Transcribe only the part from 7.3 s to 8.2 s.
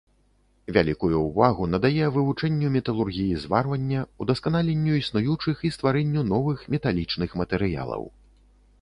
матэрыялаў.